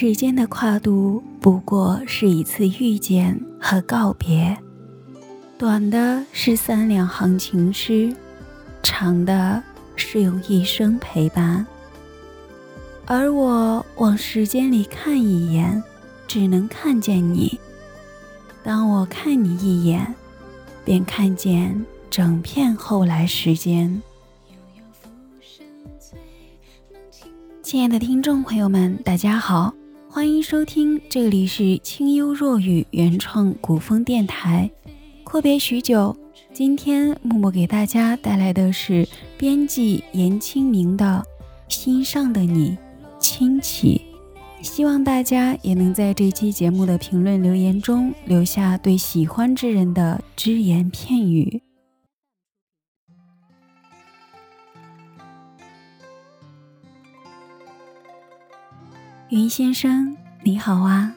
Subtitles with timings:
[0.00, 4.56] 时间的跨度不过是一次遇见和告别，
[5.58, 8.16] 短的是三两行情诗，
[8.82, 9.62] 长的
[9.96, 11.66] 是用一生陪伴。
[13.04, 15.84] 而我往时间里看一眼，
[16.26, 17.60] 只能看见你。
[18.62, 20.14] 当我看你一眼，
[20.82, 21.78] 便看见
[22.08, 24.00] 整片后来时间。
[27.62, 29.74] 亲爱的听众朋友们，大家好，
[30.12, 34.68] 欢迎收听，这里是清幽若雨原创古风电台。
[35.22, 36.16] 阔别许久，
[36.52, 39.06] 今天默默给大家带来的是
[39.38, 41.24] 编辑严清明的
[41.72, 42.70] 《心上的你》，
[43.20, 44.02] 亲戚。
[44.60, 51.62] 希望大家也能在这期节目的评论留言中留下对喜欢之人的只言片语。
[59.30, 61.14] 云先生，你好啊！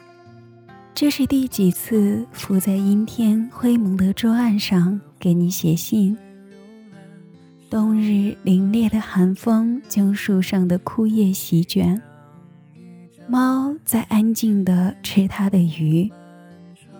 [0.94, 6.16] 这是第几次伏在阴天灰蒙的桌案上给你写信？
[7.68, 12.00] 冬日凛冽的寒风将树上的枯叶席卷，
[13.26, 16.08] 猫在安静地吃它的鱼。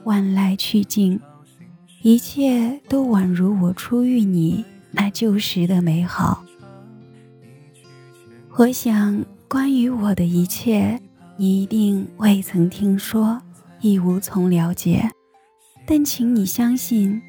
[0.03, 1.21] 万籁俱静，
[2.03, 6.45] 一切都宛如我初遇你那旧时的美好。
[8.57, 9.25] 我想。
[9.55, 11.01] 关于我的一切，
[11.37, 13.41] 你一定未曾听说，
[13.81, 15.09] 亦无从了解。
[15.87, 17.23] 但请你相信，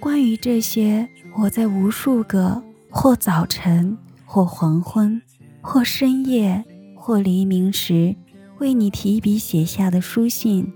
[0.00, 5.20] 关于这些，我在无数个或早晨、或黄昏、
[5.60, 6.64] 或深夜、
[6.96, 8.16] 或黎明时，
[8.60, 10.72] 为你提笔写下的书信，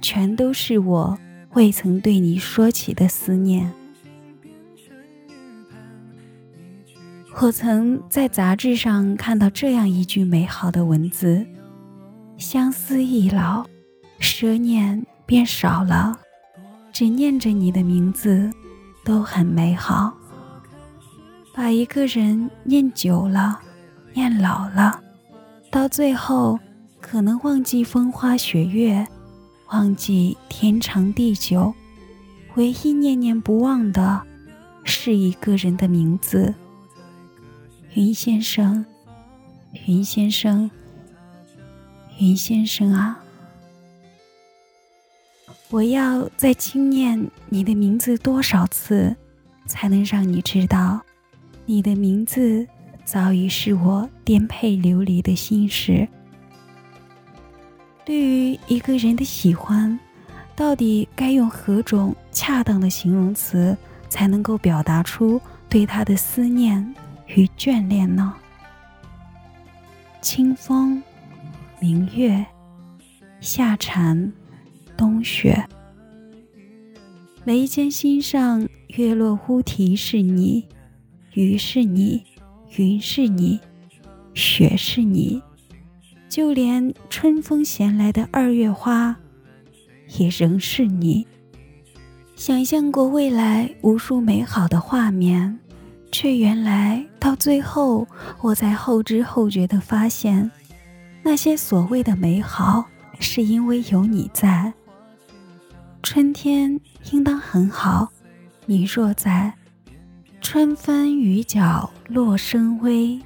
[0.00, 1.18] 全都是我
[1.52, 3.70] 未曾对你说起的思念。
[7.40, 11.44] 我曾在杂志上看到这样一句美好的文字
[12.38, 13.66] ：“相思易老，
[14.20, 16.16] 奢念变少了，
[16.92, 18.48] 只念着你的名字，
[19.04, 20.12] 都很美好。”
[21.52, 23.58] 把一个人念久了，
[24.14, 25.00] 念老了，
[25.68, 26.60] 到最后
[27.00, 29.04] 可能忘记风花雪月，
[29.72, 31.74] 忘记天长地久，
[32.54, 34.22] 唯一念念不忘的，
[34.84, 36.54] 是一个人的名字。
[37.94, 38.86] 云先生，
[39.86, 40.70] 云先生，
[42.18, 43.22] 云先生啊！
[45.68, 49.14] 我要再轻念你的名字多少次，
[49.66, 51.02] 才能让你知道，
[51.66, 52.66] 你的名字
[53.04, 56.08] 早已是我颠沛流离的心事。
[58.06, 60.00] 对于一个人的喜欢，
[60.56, 63.76] 到底该用何种恰当的形容词，
[64.08, 65.38] 才能够表达出
[65.68, 66.94] 对他的思念？
[67.34, 68.34] 与眷恋呢？
[70.20, 71.02] 清风、
[71.80, 72.44] 明月、
[73.40, 74.32] 夏蝉、
[74.96, 75.66] 冬雪，
[77.44, 80.66] 眉间心上，月落乌啼是你，
[81.32, 82.22] 雨是你，
[82.76, 83.58] 云是你，
[84.34, 85.42] 雪是你，
[86.28, 89.16] 就连春风衔来的二月花，
[90.18, 91.26] 也仍是你。
[92.36, 95.58] 想象过未来无数美好的画面。
[96.12, 98.06] 却原来到最后，
[98.42, 100.48] 我才后知后觉地发现，
[101.22, 102.84] 那些所谓的美好，
[103.18, 104.72] 是因为有你在。
[106.02, 106.78] 春天
[107.12, 108.12] 应当很好，
[108.66, 109.54] 你若在，
[110.42, 113.18] 春分雨脚落声微，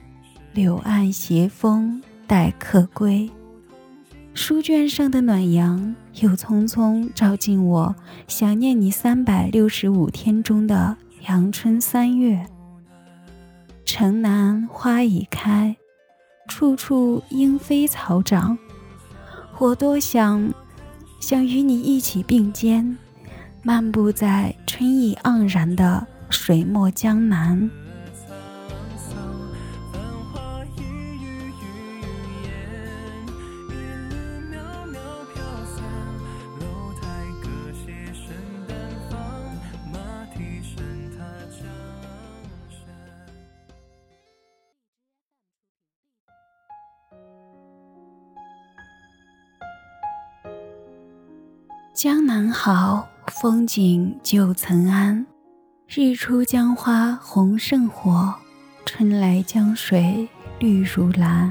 [0.53, 3.29] 柳岸斜风待客归。
[4.33, 7.97] 书卷上的暖阳，又匆匆照进我
[8.29, 12.47] 想念你三百六十五天中的阳春三月。
[13.87, 15.77] 城南花已开，
[16.49, 18.59] 处处莺飞草长。
[19.59, 20.53] 我多想，
[21.21, 22.99] 想与你一起并肩，
[23.63, 27.71] 漫步在春意盎然的水墨江南。
[51.97, 53.09] 江南好，
[53.41, 55.25] 风景旧曾谙。
[55.89, 58.35] 日出江花红胜火，
[58.85, 60.29] 春来江水
[60.59, 61.51] 绿如蓝。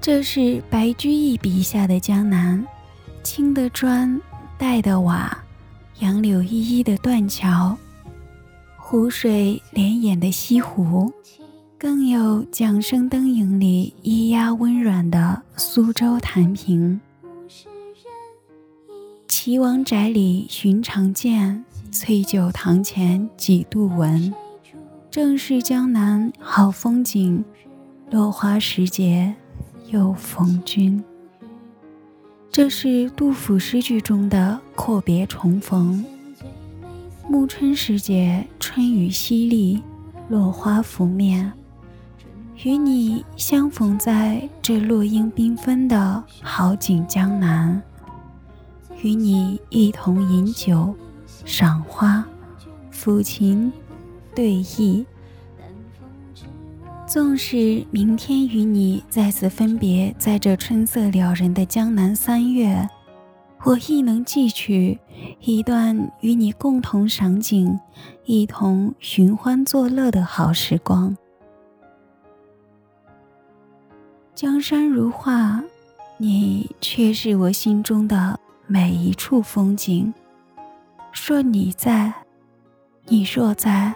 [0.00, 2.66] 这是白居易笔下的江南，
[3.22, 4.18] 青的砖，
[4.56, 5.44] 黛的瓦，
[5.98, 7.76] 杨柳依依的断桥，
[8.78, 11.12] 湖水连眼的西湖，
[11.78, 16.98] 更有《桨声灯影》里咿呀温软的苏州弹屏。
[19.28, 24.32] 岐王宅里寻常见，翠酒堂前几度闻。
[25.10, 27.44] 正是江南好风景，
[28.10, 29.34] 落花时节
[29.88, 31.02] 又逢君。
[32.50, 36.04] 这是杜甫诗句中的阔别重逢。
[37.28, 39.80] 暮春时节，春雨淅沥，
[40.28, 41.52] 落花拂面。
[42.64, 47.82] 与你相逢在这落英缤纷的好景江南，
[49.02, 50.94] 与你一同饮酒、
[51.44, 52.24] 赏花、
[52.92, 53.72] 抚琴、
[54.32, 55.04] 对弈。
[57.04, 62.88] 纵使明天与你再次分别在这春色撩人的江南三月，
[63.64, 64.96] 我亦能记取
[65.40, 67.76] 一段与你共同赏景、
[68.24, 71.16] 一同寻欢作乐的好时光。
[74.42, 75.62] 江山如画，
[76.16, 80.12] 你却是我心中的每一处风景。
[81.12, 82.12] 若你在，
[83.06, 83.94] 你若在，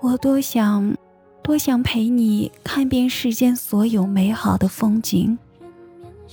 [0.00, 0.96] 我多想，
[1.44, 5.38] 多想陪你看遍世间所有美好的风景，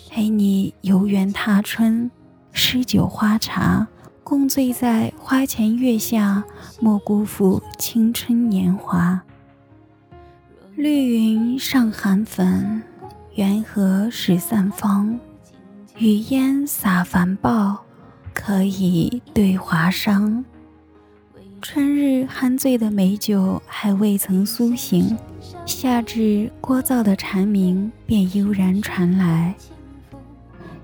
[0.09, 2.09] 陪你游园踏春，
[2.51, 3.87] 诗酒花茶，
[4.23, 6.43] 共醉在花前月下，
[6.79, 9.21] 莫辜负青春年华。
[10.75, 12.81] 绿云上寒粉。
[13.35, 15.19] 缘何始散芳？
[15.97, 17.83] 雨烟洒繁报，
[18.31, 20.45] 可以对华商。
[21.59, 25.17] 春日酣醉的美酒还未曾苏醒，
[25.65, 29.55] 夏至聒噪的蝉鸣便悠然传来。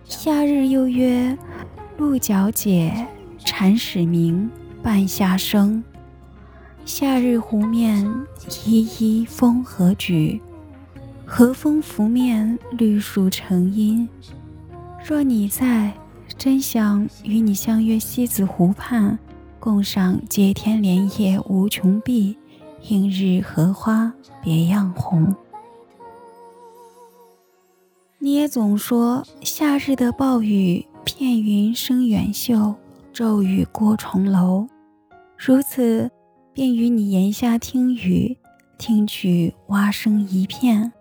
[0.04, 1.38] 夏日又曰
[2.00, 3.06] 鹿角解，
[3.46, 4.50] 蝉始鸣，
[4.82, 5.84] 半夏生。
[6.84, 8.12] 夏日湖面
[8.66, 10.42] 依依风和举。
[11.32, 14.10] 和风拂面，绿树成荫。
[15.06, 15.94] 若你在，
[16.36, 19.18] 真想与你相约西子湖畔，
[19.60, 22.36] 共赏接天莲叶无穷碧，
[22.88, 24.12] 映日荷花
[24.42, 25.34] 别样红。
[28.18, 32.74] 你也总说夏日的暴雨，片云生远岫，
[33.14, 34.68] 骤雨过重楼。
[35.38, 36.10] 如此，
[36.54, 38.36] 便与你檐下听雨，
[38.80, 40.92] 听取蛙声一片。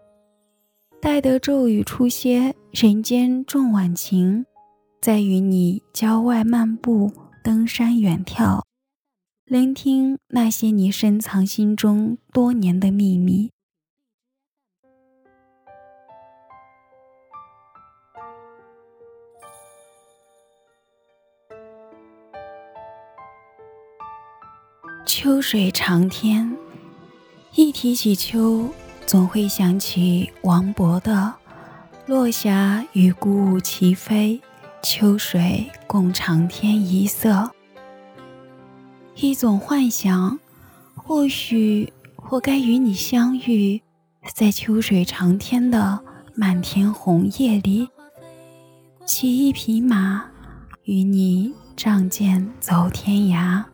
[1.00, 4.44] 待得骤雨初歇，人间重晚晴，
[5.00, 7.12] 再与你郊外漫步、
[7.44, 8.62] 登山远眺，
[9.44, 13.50] 聆听那些你深藏心中多年的秘密。
[25.06, 26.56] 秋水长天，
[27.54, 28.68] 一提起秋。
[29.08, 31.32] 总会想起王勃的
[32.04, 34.38] “落霞与孤鹜齐飞，
[34.82, 37.50] 秋水共长天一色”。
[39.16, 40.38] 一种幻想，
[40.94, 41.90] 或许
[42.28, 43.80] 我该与你相遇，
[44.34, 46.00] 在秋水长天的
[46.34, 47.88] 漫天红叶里，
[49.06, 50.26] 骑一匹马，
[50.82, 53.64] 与你仗剑走天涯。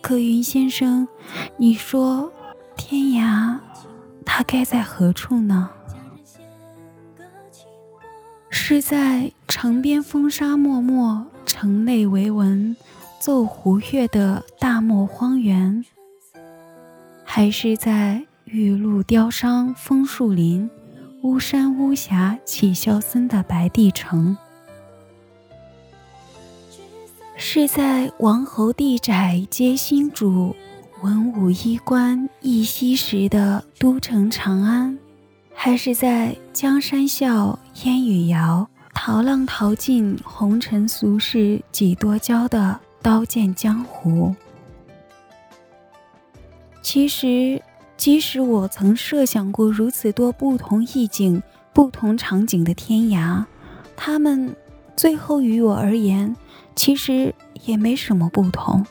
[0.00, 1.06] 可云先生，
[1.58, 2.32] 你说
[2.74, 3.58] 天涯？
[4.34, 5.68] 它该在何处呢？
[8.48, 12.74] 是在城边风沙漠漠、城内惟闻
[13.20, 15.84] 奏胡乐的大漠荒原，
[17.24, 20.70] 还是在玉露凋伤枫树林、
[21.22, 24.38] 巫山巫峡起萧森的白帝城？
[27.36, 30.56] 是在王侯地窄皆新主？
[31.02, 34.96] 文武衣冠一夕时的都城长安，
[35.52, 44.32] 还是在江山笑烟雨遥、淘浪淘尽红尘俗世几多娇的刀剑江湖？
[46.82, 47.60] 其实，
[47.96, 51.42] 即使我曾设想过如此多不同意境、
[51.72, 53.44] 不同场景的天涯，
[53.96, 54.54] 他们
[54.96, 56.36] 最后于我而言，
[56.76, 58.86] 其实也没什么不同。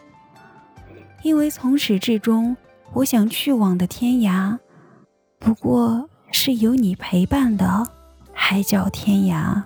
[1.24, 2.58] 因为从始至终，
[2.94, 4.58] 我想去往的天涯，
[5.38, 7.88] 不过是有你陪伴的
[8.34, 9.64] 海角天涯。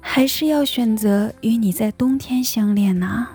[0.00, 3.28] 还是要选择与你在冬天相恋呐。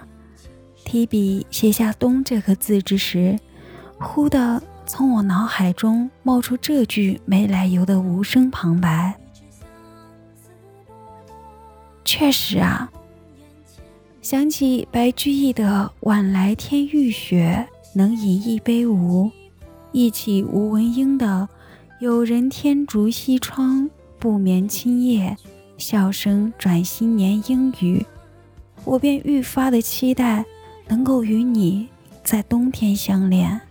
[0.86, 3.38] 提笔写下“冬”这个字之时，
[4.00, 9.18] 忽的从我脑海中冒出这句没来由的无声旁白。
[12.04, 12.92] 确实啊。
[14.22, 19.32] 想起白居易的“晚来天欲雪，能饮一杯无”，
[19.94, 21.48] 忆起吴文英的
[22.02, 25.38] “有人天烛西窗，不眠今夜，
[25.78, 28.06] 笑声转新年”英语，
[28.84, 30.44] 我便愈发的期待
[30.90, 31.88] 能够与你
[32.22, 33.62] 在冬天相恋。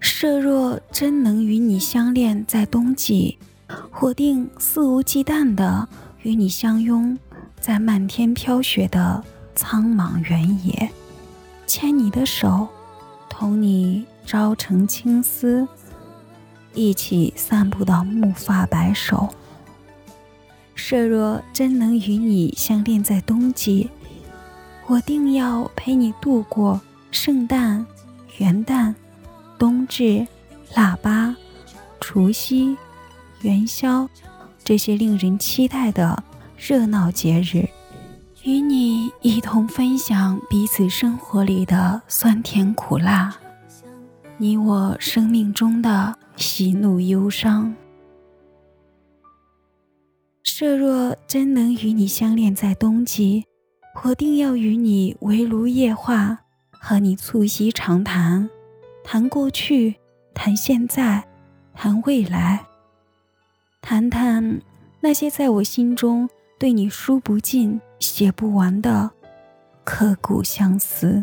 [0.00, 3.38] 设若真能与你相恋在冬季，
[4.00, 5.88] 我定肆无忌惮的
[6.22, 7.16] 与你相拥
[7.62, 9.22] 在漫天飘雪的
[9.54, 10.90] 苍茫原野，
[11.64, 12.66] 牵你的手，
[13.30, 15.66] 同你朝成青丝，
[16.74, 19.32] 一起散步到暮发白首。
[20.74, 23.88] 设若真能与你相恋在冬季，
[24.88, 26.80] 我定要陪你度过
[27.12, 27.86] 圣诞、
[28.38, 28.92] 元旦。
[29.56, 30.26] 冬至、
[30.74, 31.36] 腊八、
[32.00, 32.76] 除夕、
[33.42, 34.08] 元宵，
[34.64, 36.20] 这些令人期待的
[36.64, 37.68] 热闹节日，
[38.44, 43.36] 与你一同分享彼此生活里的酸甜苦辣，
[44.36, 47.74] 你我生命中的喜怒忧伤。
[50.44, 53.44] 设若真能与你相恋在冬季，
[54.04, 56.38] 我定要与你围炉夜话，
[56.70, 58.48] 和你促膝长谈。
[59.02, 59.96] 谈过去，
[60.32, 61.24] 谈现在，
[61.74, 62.64] 谈未来，
[63.80, 64.62] 谈谈
[65.00, 66.30] 那些在我心中
[66.62, 69.10] 对你书不尽、写不完的
[69.82, 71.20] 刻骨相思。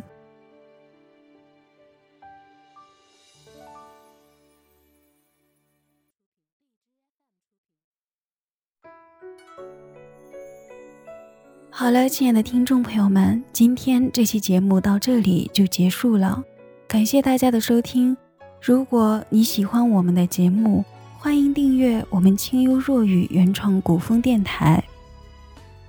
[11.69, 16.43] 好了，亲爱的听众朋友们，今天这期节目到这里就结束了。
[16.85, 18.17] 感谢大家的收听。
[18.61, 20.83] 如果你喜欢我们的节目，
[21.17, 24.83] 欢迎订阅我们清幽若雨原创古风电台。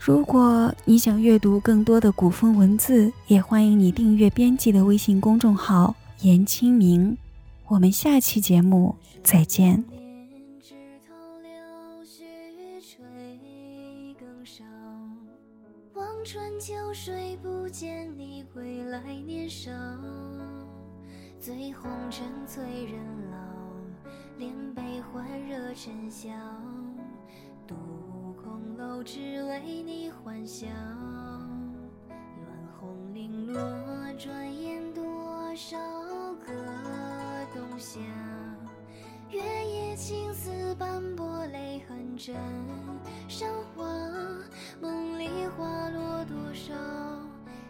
[0.02, 7.14] 如果你想阅读更多的古风文字，也欢迎你订阅编辑的微信公众号“严清明”。
[7.68, 9.84] 我们下期节目再见。
[15.92, 19.70] 望穿秋水，不见你归来年少。
[21.38, 22.98] 醉红尘，催人
[23.30, 23.36] 老，
[24.38, 26.30] 连悲欢惹尘嚣。
[27.66, 27.76] 独
[28.60, 30.66] 红楼，只为你欢笑。
[32.08, 32.46] 乱
[32.78, 33.58] 红零落，
[34.18, 35.02] 转眼多
[35.56, 35.78] 少
[36.44, 36.52] 个
[37.54, 37.98] 冬夏。
[39.30, 42.36] 月夜青丝斑驳，泪痕枕
[43.28, 43.86] 上花。
[44.80, 46.74] 梦里花落多少？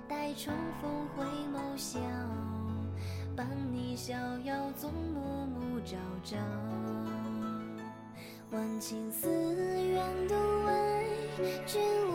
[0.08, 2.00] 待重逢回眸笑。
[3.36, 6.36] 伴你逍遥，纵暮暮朝朝。
[8.50, 9.39] 挽青丝
[11.66, 12.12] 君舞，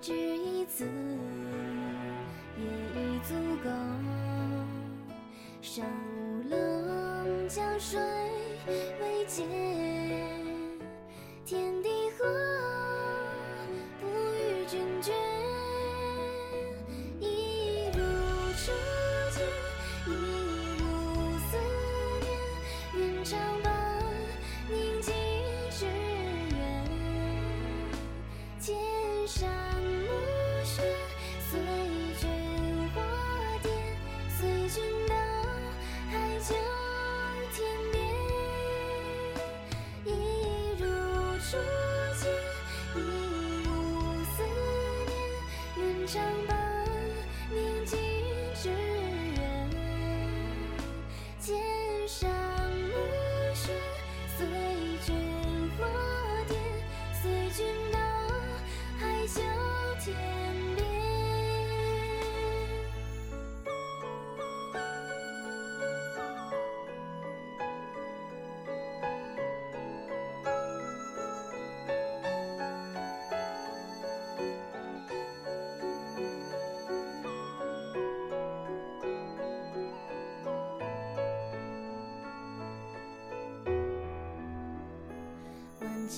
[0.00, 0.84] 只一字，
[2.58, 2.64] 也
[3.00, 3.70] 已足够。
[5.60, 5.84] 山
[6.16, 8.00] 无棱，江水
[9.00, 9.44] 未见。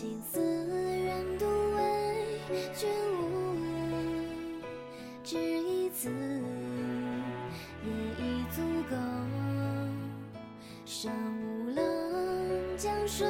[0.01, 1.83] 青丝愿独为
[2.73, 2.89] 君
[3.21, 3.59] 舞，
[5.25, 6.09] 只一次
[7.85, 7.91] 也
[8.25, 8.95] 已足够。
[10.87, 11.13] 山
[11.43, 11.83] 无棱，
[12.77, 13.27] 江水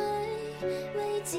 [0.94, 1.38] 未竭，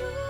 [0.00, 0.29] true.